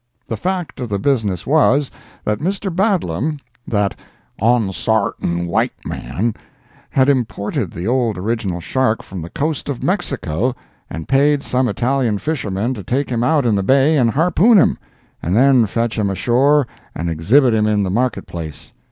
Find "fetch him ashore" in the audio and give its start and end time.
15.67-16.65